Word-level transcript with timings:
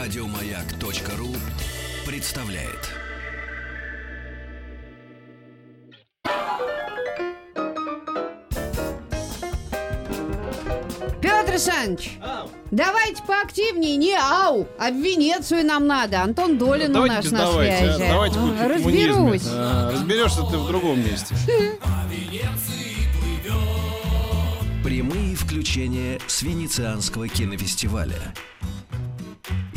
Радиомаяк.ру 0.00 1.28
представляет. 2.06 2.88
Петр 11.20 11.50
Александрович, 11.50 12.18
давайте 12.70 13.22
поактивнее, 13.24 13.96
не 13.96 14.14
ау, 14.14 14.66
а 14.78 14.90
в 14.90 14.94
Венецию 14.94 15.66
нам 15.66 15.86
надо. 15.86 16.22
Антон 16.22 16.56
Долин 16.56 16.92
у 16.92 16.94
Давайте 16.94 17.16
нас 17.16 17.30
на 17.30 17.38
давайте, 17.38 17.74
а. 17.74 17.94
связи. 17.94 18.10
Давайте 18.10 18.38
А. 18.38 18.68
Разберусь. 18.68 19.42
А, 19.48 19.90
Разберешься 19.92 20.42
ты 20.50 20.56
в 20.56 20.66
другом 20.66 21.00
месте. 21.00 21.36
Прямые 24.82 25.36
включения 25.36 26.18
с 26.26 26.40
Венецианского 26.40 27.28
кинофестиваля. 27.28 28.32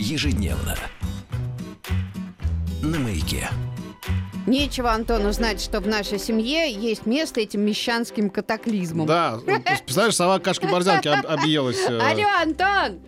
Ежедневно. 0.04 0.76
На 2.84 3.00
маяке. 3.00 3.48
Нечего 4.46 4.92
Антону 4.92 5.32
знать, 5.32 5.62
что 5.62 5.80
в 5.80 5.88
нашей 5.88 6.20
семье 6.20 6.70
есть 6.70 7.06
место 7.06 7.40
этим 7.40 7.62
мещанским 7.62 8.30
катаклизмам. 8.30 9.08
Да, 9.08 9.40
представляешь, 9.46 10.16
сова 10.18 10.40
кашки 10.40 10.66
борзянки 10.66 11.08
об- 11.08 11.26
объелась. 11.26 11.80
э, 11.88 11.98
Алло, 12.00 12.28
Антон, 12.42 13.00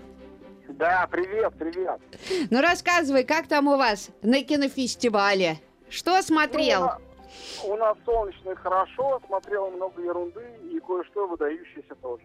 Да, 0.69 1.05
привет, 1.11 1.53
привет. 1.59 1.99
ну 2.49 2.61
рассказывай, 2.61 3.25
как 3.25 3.47
там 3.49 3.67
у 3.67 3.75
вас 3.75 4.09
на 4.21 4.41
кинофестивале? 4.41 5.59
Что 5.89 6.21
смотрел? 6.21 6.79
Ну, 6.79 6.85
у, 6.85 6.87
на- 6.87 7.73
у 7.73 7.77
нас 7.77 7.97
солнечно 8.05 8.51
и 8.51 8.55
хорошо, 8.55 9.21
смотрел 9.27 9.69
много 9.71 10.01
ерунды 10.01 10.41
и 10.71 10.79
кое-что 10.79 11.27
выдающееся 11.27 11.95
тоже. 12.01 12.23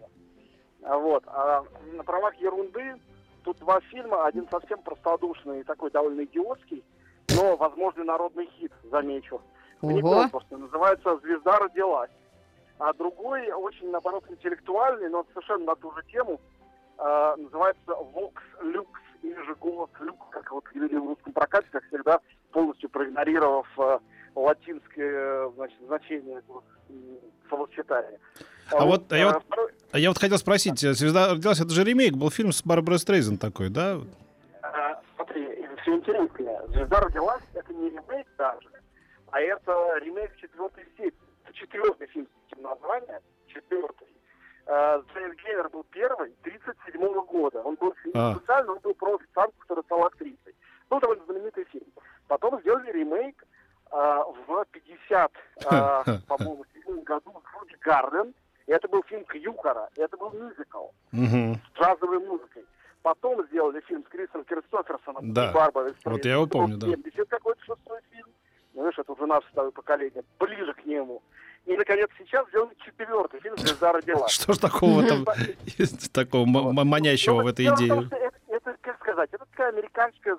А 0.83 0.97
Вот. 0.97 1.23
А 1.27 1.65
на 1.91 2.03
правах 2.05 2.33
ерунды 2.35 2.95
тут 3.43 3.57
два 3.59 3.79
фильма, 3.81 4.25
один 4.25 4.47
совсем 4.49 4.81
простодушный 4.81 5.61
и 5.61 5.63
такой 5.63 5.91
довольно 5.91 6.23
идиотский, 6.23 6.83
но 7.35 7.55
возможный 7.55 8.05
народный 8.05 8.47
хит, 8.57 8.71
замечу. 8.83 9.41
Не 9.81 10.01
конкурсный, 10.01 10.57
называется 10.59 11.17
«Звезда 11.19 11.59
родилась». 11.59 12.11
А 12.77 12.93
другой 12.93 13.51
очень, 13.51 13.89
наоборот, 13.91 14.23
интеллектуальный, 14.29 15.09
но 15.09 15.25
совершенно 15.33 15.65
на 15.65 15.75
ту 15.75 15.91
же 15.93 16.03
тему, 16.11 16.39
а, 16.97 17.35
называется 17.35 17.81
«Vox 17.87 18.33
Lux» 18.61 18.87
или 19.21 19.39
же 19.45 19.55
«Голос 19.55 19.89
Люкс», 19.99 20.25
как 20.31 20.51
вот 20.51 20.63
говорили 20.65 20.97
в 20.97 21.07
русском 21.07 21.33
прокате, 21.33 21.67
как 21.71 21.83
всегда, 21.85 22.19
полностью 22.51 22.89
проигнорировав 22.89 23.67
э, 23.79 23.99
латинское 24.35 25.45
э, 25.47 25.51
значит, 25.55 25.77
значение 25.85 26.37
этого 26.39 26.63
словосочетания. 27.49 28.19
А 28.71 28.85
вот, 28.85 29.11
а 29.11 29.17
я 29.17 29.29
э, 29.29 29.33
вот- 29.33 29.43
второй- 29.43 29.71
А 29.93 29.99
я 29.99 30.09
вот 30.09 30.17
хотел 30.19 30.37
спросить, 30.37 30.83
э, 30.83 30.93
«Звезда 30.93 31.31
родилась»— 31.33 31.59
это 31.61 31.69
же 31.71 31.83
ремейк, 31.83 32.13
был 32.15 32.29
фильм 32.31 32.51
с 32.51 32.63
Барбарой 32.63 32.99
Стрейзен 32.99 33.37
такой, 33.37 33.69
да? 33.69 33.97
А, 34.61 35.01
Смотри, 35.15 35.67
все 35.81 35.95
интереснее. 35.95 36.61
«Звезда 36.69 37.01
родилась»— 37.01 37.43
это 37.53 37.73
не 37.73 37.89
ремейк 37.89 38.27
даже, 38.37 38.69
а 39.31 39.41
это 39.41 39.97
ремейк 40.01 40.33
четвертой. 40.37 40.85
Это 40.97 41.53
четвертый 41.53 42.07
фильм 42.07 42.25
с 42.27 42.53
этим 42.53 42.63
названием, 42.63 43.19
четвертый. 43.47 44.07
А, 44.67 45.03
Джеймс 45.13 45.35
Гейнер 45.43 45.69
был 45.69 45.83
первый, 45.91 46.31
37 46.43 47.25
года. 47.25 47.61
Он 47.61 47.75
был 47.75 47.93
А. 48.13 48.35
специально, 48.35 48.71
он 48.71 48.79
был 48.79 48.93
про 48.93 49.15
официантку, 49.15 49.59
которая 49.61 49.83
стала 49.83 50.05
актрисой. 50.07 50.55
Был 50.89 50.99
довольно 51.01 51.25
знаменитый 51.25 51.65
фильм. 51.65 51.87
Потом 52.27 52.61
сделали 52.61 52.91
ремейк 52.91 53.43
а, 53.91 54.23
в 54.23 54.65
50, 54.71 55.31
а, 55.65 56.03
по-моему, 56.29 56.63
седьмом 56.73 57.01
году 57.03 57.31
в 57.31 57.59
Руди 57.59 57.75
Гарден. 57.81 58.33
И 58.67 58.71
это 58.71 58.87
был 58.87 59.03
фильм 59.03 59.25
Кьюкара. 59.25 59.89
И 59.97 60.01
это 60.01 60.15
был 60.15 60.29
мюзикл 60.31 60.85
Мгм. 61.11 61.55
с 61.55 61.77
джазовой 61.79 62.19
музыкой. 62.19 62.63
Потом 63.01 63.43
сделали 63.47 63.81
фильм 63.81 64.05
с 64.05 64.07
Крисом 64.09 64.45
Кристоферсоном 64.45 65.20
Да. 65.33 65.49
и 65.49 65.53
Барбарой 65.53 65.93
Вот 66.05 66.25
я 66.25 66.33
его 66.33 66.47
помню, 66.47 66.77
да. 66.77 66.87
70 66.87 67.27
какой-то 67.29 67.61
шестой 67.61 67.99
фильм. 68.11 68.27
Ну, 68.73 68.81
знаешь, 68.81 68.97
это 68.97 69.11
уже 69.11 69.25
наше 69.25 69.47
второе 69.49 69.71
поколение, 69.71 70.23
ближе 70.39 70.73
к 70.73 70.85
нему. 70.85 71.21
И, 71.65 71.75
наконец, 71.75 72.09
сейчас 72.17 72.47
сделали 72.49 72.75
четвертый 72.83 73.39
фильм 73.41 73.57
«Звезда 73.57 73.93
родилась». 73.93 74.31
Что 74.41 74.53
ж 74.53 74.57
такого 74.57 75.03
там 75.05 75.25
такого 76.13 76.45
манящего 76.45 77.35
Ну, 77.37 77.43
в 77.43 77.47
этой 77.47 77.65
идее? 77.65 78.09
это, 78.47 78.75
как 78.81 78.99
сказать, 78.99 79.29
это 79.31 79.45
такая 79.45 79.69
американская 79.69 80.35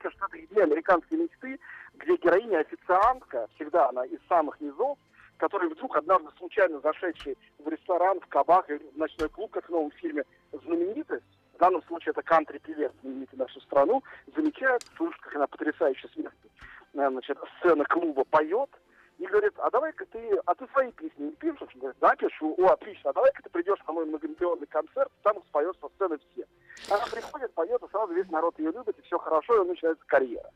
смысле, 0.00 0.10
что 0.10 0.26
это 0.26 0.44
идея 0.44 0.64
американской 0.64 1.18
мечты, 1.18 1.58
где 1.94 2.16
героиня 2.16 2.60
официантка, 2.60 3.48
всегда 3.54 3.88
она 3.88 4.04
из 4.04 4.18
самых 4.28 4.60
низов, 4.60 4.98
который 5.36 5.68
вдруг 5.70 5.96
однажды 5.96 6.28
случайно 6.38 6.80
зашедший 6.80 7.36
в 7.58 7.68
ресторан, 7.68 8.20
в 8.20 8.26
кабак 8.26 8.68
или 8.70 8.82
в 8.94 8.96
ночной 8.98 9.28
клуб, 9.28 9.50
как 9.52 9.66
в 9.66 9.70
новом 9.70 9.90
фильме, 9.92 10.24
знаменитость, 10.52 11.24
в 11.60 11.62
данном 11.62 11.82
случае 11.82 12.12
это 12.12 12.22
кантри-певец, 12.22 12.90
знаменитый 13.02 13.38
нашу 13.38 13.60
страну, 13.60 14.02
замечает, 14.34 14.82
слышит, 14.96 15.20
как 15.20 15.36
она 15.36 15.46
потрясающе 15.46 16.08
с 16.08 16.16
места, 16.16 16.48
э, 16.94 17.10
значит, 17.10 17.36
сцена 17.58 17.84
клуба 17.84 18.24
поет, 18.24 18.70
и 19.18 19.26
говорит, 19.26 19.52
а 19.58 19.70
давай-ка 19.70 20.06
ты, 20.06 20.40
а 20.46 20.54
ты 20.54 20.66
свои 20.72 20.90
песни 20.92 21.24
не 21.24 21.32
пишешь? 21.32 21.68
Он 21.74 21.80
говорит, 21.80 21.98
да, 22.00 22.16
пишу. 22.16 22.54
О, 22.56 22.68
отлично, 22.68 23.10
а 23.10 23.12
давай-ка 23.12 23.42
ты 23.42 23.50
придешь 23.50 23.78
на 23.86 23.92
мой 23.92 24.06
многомиллионный 24.06 24.66
концерт, 24.68 25.12
там 25.22 25.36
их 25.36 25.44
споешь 25.48 25.76
со 25.82 25.88
сцены 25.90 26.18
все. 26.32 26.46
Она 26.88 27.04
приходит, 27.04 27.52
поет, 27.52 27.82
и 27.82 27.90
сразу 27.90 28.14
весь 28.14 28.30
народ 28.30 28.58
ее 28.58 28.72
любит, 28.72 28.98
и 28.98 29.02
все 29.02 29.18
хорошо, 29.18 29.62
и 29.62 29.68
начинается 29.68 30.02
карьера. 30.06 30.50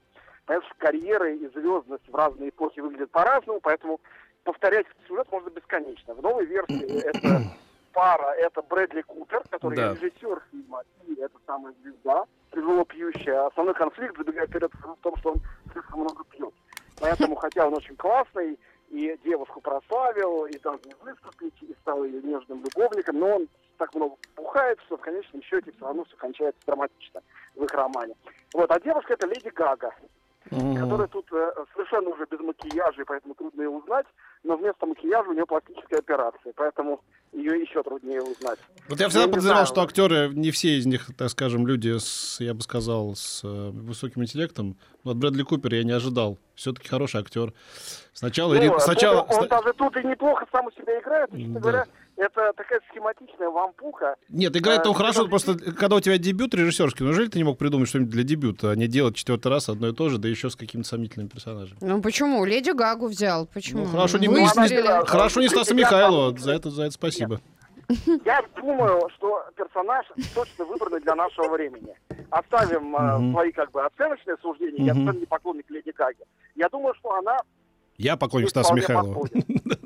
Понятно, 0.47 0.71
что 0.71 0.78
карьеры 0.78 1.36
и 1.36 1.48
звездность 1.48 2.09
в 2.09 2.15
разные 2.15 2.48
эпохи 2.48 2.81
выглядят 2.81 3.10
по-разному, 3.10 3.60
поэтому 3.60 4.00
повторять 4.42 4.86
сюжет 5.06 5.31
можно 5.31 5.50
бесконечно. 5.50 6.15
В 6.15 6.22
новой 6.22 6.47
версии 6.47 7.03
это 7.03 7.54
пара, 7.94 8.32
это 8.34 8.60
Брэдли 8.62 9.03
Купер, 9.03 9.43
который 9.49 9.77
Да. 9.77 9.94
режиссер 9.94 10.43
фильма, 10.50 10.82
и 11.06 11.15
это 11.15 11.38
самая 11.47 11.72
звезда, 11.82 12.25
тяжело 12.53 12.84
пьющая. 12.84 13.47
Основной 13.47 13.75
конфликт, 13.75 14.16
забегая 14.19 14.47
вперед, 14.47 14.71
в 14.75 14.97
том, 15.03 15.16
что 15.16 15.32
он 15.32 15.37
слишком 15.72 16.00
много 16.00 16.25
пьет. 16.25 16.53
Поэтому, 17.00 17.37
хотя 17.37 17.66
он 17.66 17.75
очень 17.75 17.97
классный, 17.97 18.59
и 18.91 19.19
девушку 19.25 19.60
прославил, 19.60 20.47
и 20.47 20.59
должен 20.59 20.93
выступить, 21.03 21.54
и 21.62 21.75
стал 21.81 22.04
ее 22.04 22.21
нежным 22.22 22.62
любовником, 22.62 23.19
но 23.19 23.37
он 23.37 23.49
так 23.78 23.93
много 23.94 24.16
бухает, 24.37 24.78
что 24.87 24.97
в 24.97 25.00
конечном 25.00 25.43
счете 25.43 25.72
все 25.72 25.84
равно 25.84 26.04
все 26.04 26.16
кончается 26.16 26.60
драматично 26.66 27.21
в 27.56 27.65
их 27.65 27.72
романе. 27.72 28.15
Вот, 28.53 28.71
а 28.71 28.78
девушка 28.81 29.15
это 29.15 29.27
Леди 29.27 29.49
Гага, 29.49 29.93
Мгм. 30.54 30.76
которая 30.82 31.09
тут 31.09 31.26
э, 31.32 31.53
совершенно 31.75 32.10
уже 32.10 32.26
без 32.31 32.38
макияжа, 32.41 33.03
и 33.03 33.04
поэтому 33.04 33.34
трудно 33.34 33.62
ее 33.62 33.69
узнать, 33.70 34.06
но 34.42 34.56
вместо 34.56 34.87
макияжа 34.87 35.28
у 35.31 35.32
нее 35.32 35.47
пластическая 35.47 35.98
операция, 36.00 36.53
поэтому 36.56 37.00
ее 37.32 37.60
еще 37.60 37.82
труднее 37.82 38.22
узнать. 38.22 38.59
Вот 38.88 39.00
я 39.00 39.09
всегда 39.09 39.26
не 39.26 39.32
подозревал, 39.32 39.66
что 39.66 39.82
актеры, 39.82 40.31
не 40.34 40.50
все 40.50 40.78
из 40.78 40.87
них, 40.87 41.06
так 41.16 41.31
скажем, 41.31 41.66
люди 41.66 41.98
с, 41.98 42.38
я 42.41 42.54
бы 42.54 42.60
сказал, 42.62 43.15
с 43.16 43.42
э, 43.44 43.70
высоким 43.70 44.22
интеллектом. 44.22 44.76
Но 45.03 45.10
от 45.10 45.16
Брэдли 45.16 45.42
Купера 45.42 45.76
я 45.76 45.84
не 45.84 45.92
ожидал. 45.92 46.38
Все-таки 46.54 46.88
хороший 46.88 47.21
актер. 47.21 47.53
Сначала... 48.12 48.54
Ну, 48.54 48.60
ри- 48.60 48.69
а 48.69 48.78
сначала 48.78 49.22
он, 49.22 49.41
он 49.42 49.48
даже 49.48 49.72
тут 49.75 49.97
и 49.97 50.04
неплохо 50.06 50.47
сам 50.53 50.66
у 50.66 50.71
себя 50.72 50.98
играет, 51.00 51.28
и, 51.34 51.38
честно 51.38 51.54
Да. 51.54 51.60
говоря, 51.60 51.84
это 52.17 52.53
такая 52.57 52.81
схематичная 52.91 53.49
вампуха. 53.49 54.17
Нет, 54.29 54.57
играет 54.57 54.87
он 54.87 54.93
э, 54.93 54.97
хорошо, 54.97 55.25
ну, 55.25 55.29
просто 55.31 55.55
когда 55.59 55.97
у 55.97 56.01
тебя 56.01 56.17
дебют 56.19 56.55
режиссерский, 56.55 57.05
ну, 57.05 57.11
неужели 57.11 57.29
ты 57.29 57.39
не 57.39 57.45
мог 57.45 57.59
придумать 57.59 57.89
что-нибудь 57.89 58.11
для 58.13 58.23
дебюта, 58.23 58.71
а 58.71 58.77
не 58.77 58.87
делать 58.87 59.17
четвертый 59.17 59.49
раз 59.49 59.69
одно 59.69 59.89
и 59.89 59.93
то 59.93 60.09
же, 60.09 60.19
да 60.19 60.29
еще 60.29 60.51
с 60.51 60.57
какими-то 60.57 60.89
сомнительными 60.89 61.29
персонажами? 61.29 61.79
Ну 61.81 62.01
почему? 62.03 62.45
Леди 62.45 62.71
Гагу 62.71 63.09
взял. 63.09 63.47
Почему? 63.47 63.85
Ну, 63.85 63.91
хорошо, 63.91 64.19
не- 64.19 64.29
Выстрелил. 64.29 64.83
не- 64.83 64.99
не- 65.01 65.07
Хорошо, 65.07 65.41
не 65.41 65.49
Стаса 65.49 65.75
Михайлова, 65.75 66.37
за 66.39 66.53
это, 66.53 66.71
за 66.71 66.85
это 66.85 66.93
спасибо. 66.93 67.41
Я 68.25 68.43
думаю, 68.57 69.11
что 69.17 69.43
персонаж 69.57 70.07
точно 70.35 70.65
выбранный 70.65 71.01
для 71.01 71.15
нашего 71.15 71.53
времени. 71.53 71.95
Оставим 72.31 72.85
Мгм. 72.93 73.33
свои 73.33 73.53
как 73.53 73.71
бы 73.73 73.85
оценочные 73.85 74.37
суждения. 74.41 74.85
Я 74.87 74.95
совершенно 74.95 75.19
не 75.21 75.27
поклонник 75.27 75.71
Леди 75.71 75.93
Гаги. 75.95 76.25
Я 76.55 76.69
думаю, 76.71 76.95
что 76.95 77.13
она 77.13 77.37
Я 77.99 78.17
поклонник 78.17 78.49
Стаса 78.49 78.73
Михайлова. 78.73 79.21
подходит. 79.21 79.47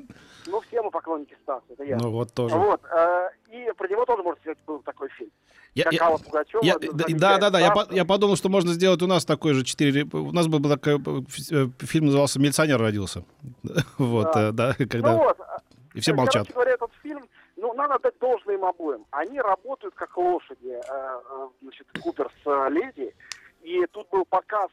Ну, 0.50 0.60
все 0.62 0.82
мы 0.82 0.91
поклонники 0.91 1.36
Стаса, 1.42 1.64
это 1.70 1.84
я. 1.84 1.97
Ну, 1.98 2.10
вот 2.10 2.32
тоже. 2.32 2.54
Вот. 2.56 2.81
э, 2.84 3.28
и 3.50 3.72
про 3.76 3.88
него 3.88 4.04
тоже, 4.04 4.22
можно 4.22 4.41
сказать, 4.41 4.59
был 4.66 4.80
такой 4.80 5.09
фильм. 5.10 5.30
Я- 5.74 5.84
Как 5.84 5.92
я- 5.92 6.04
Алла 6.06 6.18
Пугачева. 6.18 6.60
Я- 6.65 6.77
да, 6.78 7.39
да, 7.39 7.50
да, 7.50 7.60
я, 7.60 7.72
я 7.91 8.04
подумал, 8.04 8.36
что 8.36 8.48
можно 8.48 8.72
сделать 8.72 9.03
у 9.03 9.06
нас 9.06 9.24
такой 9.24 9.53
же 9.54 9.65
четыре. 9.65 10.04
У 10.12 10.33
нас 10.33 10.47
был 10.48 10.59
бы 10.60 10.68
такой 10.68 10.95
э, 10.97 11.22
э, 11.53 11.84
фильм 11.86 12.06
назывался 12.06 12.41
«Милиционер 12.41 12.80
родился». 12.80 13.22
Вот, 13.98 14.33
Да. 14.34 14.48
э, 14.48 14.53
да, 14.53 14.74
когда 14.78 15.12
Ну 15.12 15.18
вот, 15.18 15.39
и 15.95 16.00
все 16.00 16.12
Короче 16.15 16.39
молчат. 16.39 16.54
говоря, 16.54 16.72
этот 16.72 16.91
фильм, 17.03 17.28
ну, 17.56 17.72
надо 17.74 17.95
отдать 17.95 18.18
должное 18.21 18.54
им 18.56 18.65
обоим. 18.65 19.04
Они 19.10 19.41
работают 19.41 19.95
как 19.95 20.16
лошади, 20.16 20.80
значит, 21.62 21.86
Купер 22.03 22.30
с 22.45 22.68
Леди. 22.71 23.15
И 23.62 23.84
тут 23.92 24.09
был 24.10 24.24
показ, 24.24 24.71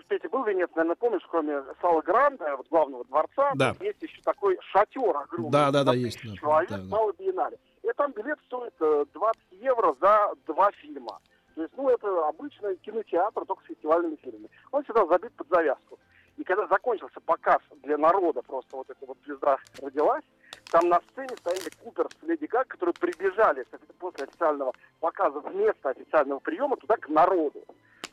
в 0.00 0.04
Пете 0.06 0.28
был 0.28 0.44
наверное, 0.44 0.94
помнишь, 0.94 1.22
кроме 1.30 1.62
Сала 1.80 2.00
Гранда, 2.02 2.56
вот 2.56 2.68
главного 2.68 3.04
дворца, 3.04 3.52
Да. 3.54 3.74
есть 3.80 4.02
еще 4.02 4.20
такой 4.22 4.58
шатер 4.72 5.16
огромный. 5.16 5.50
Да, 5.50 5.70
да, 5.70 5.84
да, 5.84 5.94
есть, 5.94 6.20
Человек, 6.20 6.70
да, 6.70 6.78
да. 6.78 7.12
Биеннале. 7.18 7.58
И 7.82 7.88
там 7.96 8.12
билет 8.12 8.38
стоит 8.46 8.74
э, 8.80 9.04
20 9.12 9.40
евро 9.52 9.94
за 10.00 10.32
два 10.46 10.70
фильма. 10.72 11.18
То 11.54 11.62
есть, 11.62 11.74
ну, 11.76 11.88
это 11.88 12.28
обычный 12.28 12.76
кинотеатр, 12.76 13.44
только 13.44 13.62
с 13.64 13.66
фестивальными 13.66 14.16
фильмами. 14.16 14.48
Он 14.70 14.82
всегда 14.84 15.04
забит 15.06 15.32
под 15.34 15.48
завязку. 15.48 15.98
И 16.38 16.44
когда 16.44 16.66
закончился 16.66 17.20
показ 17.20 17.58
для 17.82 17.98
народа, 17.98 18.40
просто 18.42 18.76
вот 18.76 18.88
эта 18.88 19.04
вот 19.06 19.18
звезда 19.24 19.58
родилась, 19.80 20.24
Там 20.70 20.88
на 20.88 21.00
сцене 21.10 21.36
стояли 21.36 21.68
Купер 21.82 22.08
с 22.08 22.22
Леди 22.26 22.46
Гаг, 22.46 22.66
которые 22.68 22.94
прибежали 22.98 23.66
после 23.98 24.24
официального 24.24 24.72
показа 25.00 25.40
вместо 25.40 25.90
официального 25.90 26.38
приема 26.40 26.76
туда 26.76 26.96
к 26.96 27.08
народу. 27.08 27.62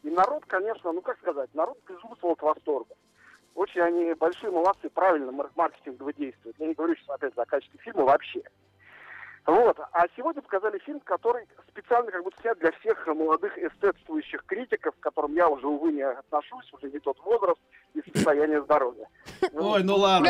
И 0.03 0.09
народ, 0.09 0.43
конечно, 0.47 0.91
ну 0.91 1.01
как 1.01 1.17
сказать, 1.19 1.49
народ 1.53 1.77
безумствовал 1.87 2.33
от 2.33 2.41
восторга. 2.41 2.95
Очень 3.55 3.81
они 3.81 4.13
большие 4.13 4.51
молодцы, 4.51 4.89
правильно 4.89 5.31
маркетингово 5.55 6.13
действуют. 6.13 6.55
Я 6.59 6.67
не 6.67 6.73
говорю 6.73 6.95
сейчас 6.95 7.09
опять 7.09 7.35
за 7.35 7.45
качество 7.45 7.79
фильма 7.81 8.03
вообще. 8.03 8.41
Вот. 9.45 9.79
А 9.93 10.05
сегодня 10.15 10.41
показали 10.41 10.77
фильм, 10.79 10.99
который 10.99 11.45
специально 11.69 12.11
как 12.11 12.23
будто 12.23 12.39
снят 12.41 12.57
для 12.59 12.71
всех 12.73 13.07
молодых 13.07 13.57
эстетствующих 13.57 14.45
критиков, 14.45 14.93
к 14.95 14.99
которым 14.99 15.33
я 15.33 15.47
уже, 15.47 15.65
увы, 15.67 15.91
не 15.91 16.03
отношусь, 16.03 16.71
уже 16.71 16.91
не 16.91 16.99
тот 16.99 17.17
возраст 17.21 17.59
и 17.95 18.01
состояние 18.11 18.61
здоровья. 18.61 19.07
Ой, 19.53 19.83
ну 19.83 19.95
ладно. 19.95 20.29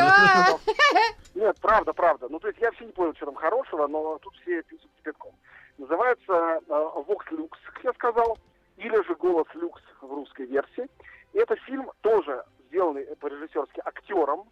Нет, 1.34 1.56
правда, 1.60 1.92
правда. 1.92 2.28
Ну, 2.28 2.38
то 2.38 2.48
есть 2.48 2.60
я 2.60 2.68
вообще 2.68 2.86
не 2.86 2.92
понял, 2.92 3.14
что 3.14 3.26
там 3.26 3.34
хорошего, 3.34 3.86
но 3.86 4.18
тут 4.18 4.34
все 4.36 4.62
пишут 4.62 4.90
кипятком. 4.96 5.32
Называется 5.78 6.32
э, 6.32 6.60
Vox 6.68 7.30
Lux, 7.30 7.50
как 7.72 7.84
я 7.84 7.92
сказал, 7.92 8.38
или 8.80 9.02
же 9.06 9.14
Голос 9.14 9.46
Люкс 9.54 9.82
в 10.00 10.12
русской 10.12 10.46
версии. 10.46 10.88
И 11.32 11.38
это 11.38 11.54
фильм 11.56 11.90
тоже 12.00 12.44
сделанный 12.68 13.04
по-режиссерски 13.16 13.80
актером, 13.84 14.48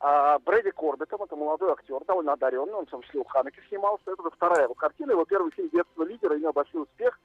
а 0.00 0.38
Брэди 0.40 0.70
Корбетом, 0.70 1.22
это 1.22 1.34
молодой 1.34 1.72
актер, 1.72 2.04
довольно 2.04 2.34
одаренный, 2.34 2.74
он 2.74 2.86
в 2.86 2.90
том 2.90 3.02
числе 3.02 3.20
у 3.20 3.24
Ханеки 3.24 3.60
снимался. 3.68 4.02
Это 4.10 4.30
вторая 4.30 4.64
его 4.64 4.74
картина, 4.74 5.12
его 5.12 5.24
первый 5.24 5.50
фильм 5.52 5.70
«Детство 5.70 6.02
лидера» 6.02 6.36
имел 6.36 6.52
большой 6.52 6.82
успех 6.82 7.18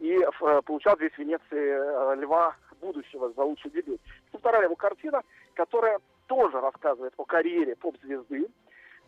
и 0.00 0.18
э, 0.18 0.62
получал 0.62 0.96
здесь 0.96 1.12
в 1.12 1.18
Венеции 1.18 1.40
э, 1.52 2.14
Льва 2.16 2.54
будущего 2.80 3.32
за 3.32 3.42
лучший 3.42 3.70
дебют. 3.70 4.00
Это 4.28 4.38
вторая 4.38 4.64
его 4.64 4.76
картина, 4.76 5.22
которая 5.54 5.98
тоже 6.26 6.60
рассказывает 6.60 7.14
о 7.16 7.24
карьере 7.24 7.74
поп-звезды, 7.76 8.48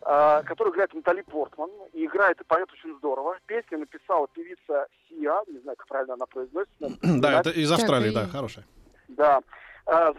э, 0.01 0.43
которую 0.45 0.73
играет 0.73 0.93
Натали 0.93 1.21
Портман. 1.21 1.69
И 1.93 2.05
играет 2.05 2.39
и 2.41 2.43
поет 2.43 2.71
очень 2.71 2.95
здорово. 2.97 3.37
Песню 3.45 3.79
написала 3.79 4.27
певица 4.29 4.87
Сия, 5.07 5.35
не 5.47 5.59
знаю, 5.59 5.77
как 5.77 5.87
правильно 5.87 6.13
она 6.13 6.25
произносится. 6.25 6.89
Да, 7.19 7.39
это 7.39 7.49
из 7.49 7.71
Австралии, 7.71 8.11
да, 8.11 8.27
хорошая. 8.27 8.65
Да. 9.07 9.41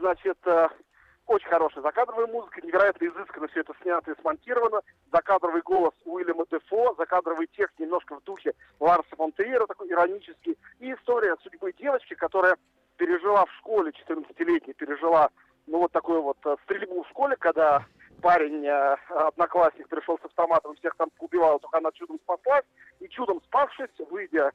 Значит, 0.00 0.36
очень 1.30 1.48
хорошая 1.48 1.82
закадровая 1.84 2.26
музыка, 2.26 2.60
невероятно 2.60 3.06
изысканно 3.06 3.46
все 3.48 3.60
это 3.60 3.72
снято 3.82 4.10
и 4.10 4.20
смонтировано. 4.20 4.80
Закадровый 5.12 5.62
голос 5.62 5.94
Уильяма 6.04 6.44
Дефо, 6.50 6.96
закадровый 6.98 7.48
текст 7.56 7.78
немножко 7.78 8.16
в 8.16 8.24
духе 8.24 8.52
Ларса 8.80 9.14
фон 9.16 9.30
Триера, 9.32 9.66
такой 9.68 9.88
иронический. 9.88 10.58
И 10.80 10.92
история 10.92 11.36
судьбы 11.44 11.72
девочки, 11.72 12.14
которая 12.14 12.56
пережила 12.96 13.46
в 13.46 13.52
школе, 13.58 13.92
14-летней, 13.92 14.74
пережила 14.74 15.30
ну 15.68 15.78
вот 15.78 15.92
такую 15.92 16.20
вот 16.22 16.38
э, 16.44 16.56
стрельбу 16.64 17.04
в 17.04 17.08
школе, 17.10 17.36
когда 17.38 17.86
парень, 18.20 18.64
э, 18.66 18.96
одноклассник, 19.08 19.88
пришел 19.88 20.18
с 20.18 20.24
автоматом, 20.24 20.74
всех 20.76 20.94
там 20.96 21.08
убивал, 21.18 21.58
только 21.58 21.78
она 21.78 21.90
чудом 21.92 22.18
спаслась, 22.20 22.64
и 23.00 23.08
чудом 23.08 23.40
спасшись, 23.46 23.90
выйдя 24.10 24.52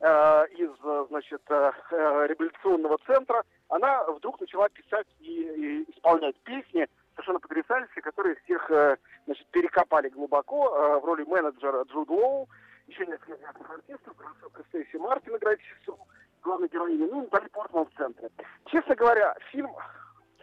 э, 0.00 0.46
из, 0.56 0.70
значит, 1.08 1.42
э, 1.48 1.72
э 1.90 2.26
реабилитационного 2.28 2.98
центра, 3.06 3.42
она 3.68 4.04
вдруг 4.04 4.40
начала 4.40 4.68
писать 4.68 5.06
и, 5.20 5.84
и 5.86 5.90
исполнять 5.90 6.36
песни 6.44 6.86
совершенно 7.14 7.40
потрясающие, 7.40 8.02
которые 8.02 8.34
всех 8.44 8.68
значит, 9.26 9.46
перекопали 9.52 10.08
глубоко 10.08 10.98
в 11.00 11.04
роли 11.04 11.22
менеджера 11.22 11.84
Джуд 11.84 12.10
Лоу, 12.10 12.48
еще 12.88 13.06
несколько 13.06 13.48
артистов, 13.72 14.16
красотка 14.16 14.64
Стейси 14.68 14.96
Мартин 14.96 15.36
играет 15.36 15.60
сестру, 15.60 15.96
главной 16.42 16.66
героини, 16.68 17.08
ну 17.08 17.22
и 17.22 17.48
Портман 17.50 17.86
в 17.86 17.96
центре. 17.96 18.30
Честно 18.66 18.96
говоря, 18.96 19.36
фильм 19.52 19.70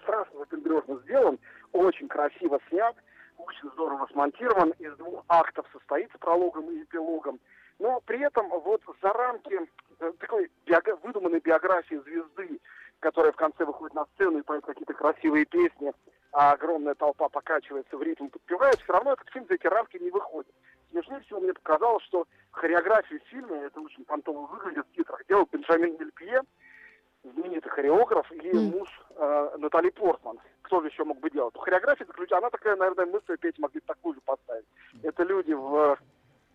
страшно 0.02 0.40
выпендрежно 0.40 0.98
сделан, 1.04 1.40
очень 1.74 2.08
красиво 2.08 2.60
снят, 2.70 2.96
очень 3.38 3.70
здорово 3.72 4.08
смонтирован, 4.12 4.72
из 4.80 4.96
двух 4.98 5.24
актов 5.28 5.66
состоит 5.72 6.12
с 6.14 6.18
прологом 6.20 6.70
и 6.72 6.84
эпилогом. 6.84 7.40
Но 7.80 8.00
при 8.06 8.20
этом 8.20 8.50
вот 8.50 8.82
за 9.02 9.12
рамки 9.12 9.60
э, 10.00 10.12
такой 10.20 10.52
биога- 10.66 10.98
выдуманной 11.02 11.40
биографии 11.40 11.96
звезды, 11.96 12.60
которая 13.00 13.32
в 13.32 13.36
конце 13.36 13.66
выходит 13.66 13.96
на 13.96 14.06
сцену 14.14 14.40
и 14.40 14.44
поет 14.44 14.66
какие-то 14.66 14.94
красивые 14.94 15.46
песни, 15.46 15.92
а 16.32 16.52
огромная 16.52 16.94
толпа 16.96 17.28
покачивается 17.30 17.98
в 17.98 18.04
ритм, 18.04 18.28
подпевает, 18.28 18.80
все 18.80 18.94
равно 18.94 19.14
этот 19.14 19.30
фильм 19.30 19.46
за 19.48 19.56
эти 19.56 19.68
рамки 19.68 19.98
не 19.98 20.12
выходит. 20.12 20.54
Смешнее 20.92 21.22
всего 21.22 21.40
мне 21.40 21.54
показалось, 21.54 22.04
что 22.04 22.28
хореографию 22.52 23.20
фильма, 23.26 23.58
это 23.58 23.80
очень 23.80 24.06
понтово 24.06 24.46
выглядит 24.46 24.86
в 24.88 24.96
титрах, 24.96 25.26
делал 25.28 25.48
Бенджамин 25.52 25.98
Мельпье, 25.98 26.42
знаменитый 27.24 27.72
хореограф, 27.72 28.32
и 28.32 28.54
муж 28.54 28.90
э, 29.16 29.56
Натали 29.58 29.90
Портман. 29.90 30.40
Кто 30.72 30.80
же 30.80 30.88
еще 30.88 31.04
мог 31.04 31.20
бы 31.20 31.30
делать? 31.30 31.54
Хореография 31.58 32.06
заключена, 32.06 32.38
она 32.38 32.50
такая, 32.50 32.78
наверное, 32.78 33.06
мы 33.06 33.20
с 33.20 33.24
Петей 33.24 33.52
могли 33.58 33.82
такую 33.82 34.16
же 34.16 34.22
поставить. 34.22 34.64
Это 35.04 35.24
люди 35.24 35.52
в 35.52 35.98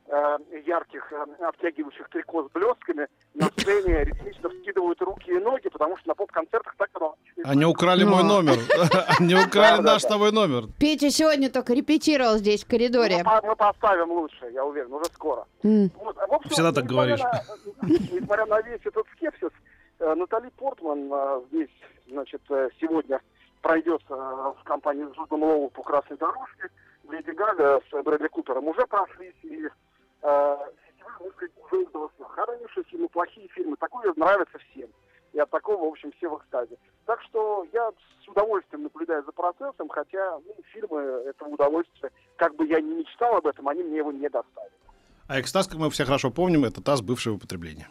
э, 0.08 0.38
ярких, 0.64 1.12
э, 1.12 1.44
обтягивающих 1.44 2.08
трико 2.08 2.48
с 2.48 2.50
блестками 2.50 3.08
на 3.34 3.44
сцене 3.58 4.04
ритмично 4.04 4.48
вскидывают 4.48 5.02
руки 5.02 5.30
и 5.30 5.38
ноги, 5.38 5.68
потому 5.68 5.98
что 5.98 6.08
на 6.08 6.14
поп-концертах 6.14 6.74
так 6.78 6.88
оно... 6.94 7.14
Они 7.44 7.66
украли 7.66 8.04
мой 8.04 8.22
ну. 8.22 8.40
номер. 8.40 8.54
Они 9.20 9.34
украли 9.34 9.82
наш 9.82 10.00
с 10.00 10.06
тобой 10.06 10.32
номер. 10.32 10.64
Петя 10.78 11.10
сегодня 11.10 11.50
только 11.50 11.74
репетировал 11.74 12.38
здесь 12.38 12.64
в 12.64 12.70
коридоре. 12.70 13.22
Мы 13.42 13.54
поставим 13.54 14.12
лучше, 14.12 14.48
я 14.50 14.64
уверен, 14.64 14.94
уже 14.94 15.04
скоро. 15.12 15.44
Всегда 15.60 16.72
так 16.72 16.86
говоришь. 16.86 17.20
Несмотря 17.82 18.46
на 18.46 18.62
весь 18.62 18.80
этот 18.82 19.06
скепсис, 19.14 19.50
э, 19.98 20.14
Натали 20.14 20.48
Портман 20.56 21.12
э, 21.12 21.40
здесь, 21.50 21.76
значит, 22.08 22.40
сегодня 22.80 23.20
пройдется 23.66 24.14
в 24.14 24.58
компании 24.62 25.04
с 25.06 25.16
Джудом 25.16 25.42
Лоу 25.42 25.70
по 25.70 25.82
красной 25.82 26.16
дорожке. 26.18 26.70
Леди 27.10 27.30
Гага 27.30 27.80
с 27.90 28.02
Брэдли 28.04 28.28
Купером 28.28 28.68
уже 28.68 28.86
прошлись, 28.86 29.34
и 29.42 29.68
э, 30.22 30.56
фестиваль, 30.86 31.50
уже 31.64 31.76
удался. 31.82 32.24
Хорошие 32.28 32.84
фильмы, 32.84 33.08
плохие 33.08 33.48
фильмы. 33.48 33.76
Такое 33.76 34.12
нравится 34.14 34.58
всем. 34.70 34.88
И 35.32 35.38
от 35.40 35.50
такого, 35.50 35.84
в 35.84 35.88
общем, 35.88 36.12
все 36.16 36.28
в 36.28 36.38
экстазе. 36.38 36.78
Так 37.06 37.20
что 37.22 37.66
я 37.72 37.90
с 38.24 38.28
удовольствием 38.28 38.84
наблюдаю 38.84 39.24
за 39.24 39.32
процессом, 39.32 39.88
хотя 39.88 40.38
ну, 40.46 40.54
фильмы 40.72 41.00
этого 41.28 41.48
удовольствия, 41.48 42.12
как 42.36 42.54
бы 42.54 42.66
я 42.66 42.80
ни 42.80 42.94
мечтал 42.94 43.34
об 43.34 43.48
этом, 43.48 43.68
они 43.68 43.82
мне 43.82 43.96
его 43.98 44.12
не 44.12 44.28
доставили. 44.28 44.72
А 45.26 45.40
экстаз, 45.40 45.66
как 45.66 45.78
мы 45.78 45.90
все 45.90 46.04
хорошо 46.04 46.30
помним, 46.30 46.64
это 46.64 46.80
таз 46.80 47.02
бывшего 47.02 47.34
употребления. 47.34 47.88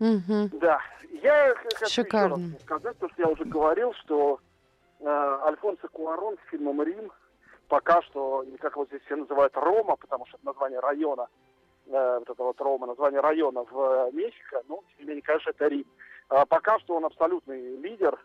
Угу. 0.00 0.58
Да. 0.58 0.80
Я 1.22 1.54
хочу 1.54 1.86
Шикарно. 1.92 2.56
сказать, 2.62 2.96
потому 2.96 3.12
что 3.12 3.22
я 3.22 3.28
уже 3.28 3.44
говорил, 3.44 3.92
что 4.04 4.40
э, 4.40 4.47
Альфонсо 5.04 5.88
Куарон 5.88 6.36
с 6.36 6.50
фильмом 6.50 6.82
«Рим» 6.82 7.12
пока 7.68 8.02
что, 8.02 8.42
или 8.42 8.56
как 8.56 8.72
его 8.72 8.86
здесь 8.86 9.02
все 9.02 9.16
называют, 9.16 9.56
Рома, 9.56 9.96
потому 9.96 10.26
что 10.26 10.36
это 10.38 10.46
название 10.46 10.80
района, 10.80 11.28
э, 11.86 12.18
вот 12.18 12.30
это 12.30 12.42
вот 12.42 12.60
Рома, 12.60 12.86
название 12.86 13.20
района 13.20 13.64
в 13.64 13.78
э, 13.78 14.10
Мехико, 14.12 14.62
ну, 14.68 14.82
тем 14.96 15.00
не 15.00 15.08
менее, 15.08 15.22
конечно, 15.22 15.50
это 15.50 15.66
Рим. 15.68 15.86
А 16.28 16.46
пока 16.46 16.78
что 16.80 16.96
он 16.96 17.04
абсолютный 17.04 17.76
лидер 17.76 18.18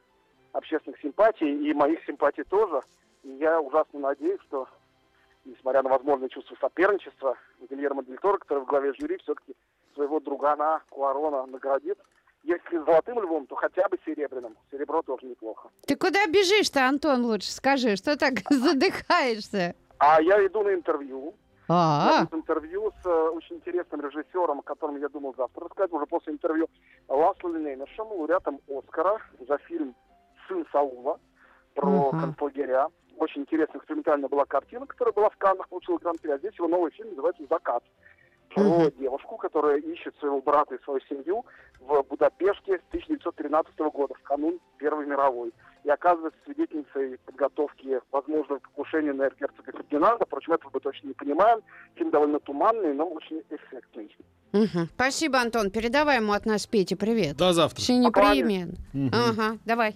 общественных 0.53 1.00
симпатий, 1.01 1.70
и 1.70 1.74
моих 1.74 2.03
симпатий 2.06 2.44
тоже. 2.44 2.82
И 3.24 3.30
я 3.30 3.60
ужасно 3.60 4.00
надеюсь, 4.00 4.42
что, 4.42 4.68
несмотря 5.46 5.84
на 5.84 5.89
возможное 5.89 6.30
чувство 6.30 6.56
соперничества, 6.60 7.38
Гильермо 7.70 8.03
Дель 8.03 8.20
Торо, 8.20 8.38
который 8.38 8.63
в 8.63 8.68
главе 8.68 8.94
жюри, 8.94 9.18
все-таки 9.18 9.56
своего 9.94 10.20
другана 10.20 10.82
Куарона 10.89 11.46
наградит 11.46 11.98
если 12.43 12.77
золотым 12.77 13.19
львом, 13.19 13.47
то 13.47 13.55
хотя 13.55 13.88
бы 13.88 13.97
серебряным. 14.05 14.57
Серебро 14.71 15.01
тоже 15.01 15.25
неплохо. 15.25 15.69
Ты 15.88 15.95
куда 15.95 16.25
бежишь-то, 16.27 16.88
Антон, 16.88 17.25
лучше 17.25 17.51
скажи, 17.51 17.95
что 17.95 18.17
так 18.17 18.33
задыхаешься? 18.50 19.75
А 19.97 20.21
я 20.21 20.45
иду 20.45 20.63
на 20.63 20.73
интервью. 20.73 21.33
А, 21.69 22.23
-а, 22.23 22.35
интервью 22.35 22.91
с 23.01 23.05
э, 23.05 23.29
очень 23.29 23.55
интересным 23.55 24.01
режиссером, 24.01 24.59
о 24.59 24.63
котором 24.63 25.00
я 25.00 25.07
думал 25.07 25.33
завтра 25.38 25.63
рассказать, 25.63 25.93
уже 25.93 26.05
после 26.05 26.33
интервью 26.33 26.67
Ласло 27.07 27.47
Лейнершем, 27.47 28.07
лауреатом 28.07 28.59
Оскара 28.67 29.21
за 29.47 29.57
фильм 29.59 29.95
«Сын 30.45 30.65
Саула» 30.73 31.21
про 31.73 31.88
uh-huh. 31.88 32.19
концлагеря. 32.19 32.88
Очень 33.15 33.43
интересная 33.43 33.79
экспериментальная 33.79 34.27
была 34.27 34.43
картина, 34.43 34.85
которая 34.85 35.13
была 35.13 35.29
в 35.29 35.38
Каннах, 35.38 35.69
получила 35.69 35.97
гран-при. 36.00 36.31
А 36.31 36.38
здесь 36.38 36.53
его 36.55 36.67
новый 36.67 36.91
фильм 36.91 37.12
называется 37.12 37.43
«Закат» 37.50 37.83
про 38.53 38.91
девушку, 38.91 39.38
которая 39.38 39.77
ищет 39.77 40.15
своего 40.19 40.41
брата 40.41 40.75
и 40.75 40.83
свою 40.83 41.00
семью 41.10 41.45
в 41.79 42.03
Будапеште 42.03 42.79
с 42.79 42.88
1913 42.89 43.77
года, 43.93 44.13
в 44.13 44.24
канун 44.24 44.60
Первой 44.77 45.05
мировой. 45.05 45.53
И 45.83 45.89
оказывается 45.89 46.39
свидетельницей 46.45 47.17
подготовки 47.25 48.00
возможного 48.12 48.60
покушения 48.60 49.13
на 49.13 49.24
эрцгерцога 49.24 49.72
Фердинанда. 49.72 50.25
Впрочем, 50.25 50.53
этого 50.53 50.72
мы 50.74 50.79
точно 50.79 51.07
не 51.07 51.13
понимаем. 51.13 51.60
Фильм 51.95 52.12
довольно 52.12 52.39
туманный, 52.39 52.93
но 52.93 53.05
очень 53.05 53.43
эффектный. 53.50 54.15
Угу. 54.53 54.88
Спасибо, 54.95 55.39
Антон. 55.39 55.72
Передавай 55.72 56.17
ему 56.17 56.33
от 56.33 56.45
нас 56.45 56.67
Пете 56.67 56.95
привет. 56.95 57.36
До 57.38 57.53
завтра. 57.53 57.81
Все 57.81 57.98
непременно. 57.98 58.74
Угу. 58.93 59.10
Ага, 59.12 59.57
давай. 59.65 59.95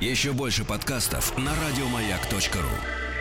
Еще 0.00 0.32
больше 0.32 0.66
подкастов 0.66 1.38
на 1.38 1.52
радиомаяк.ру 1.54 3.11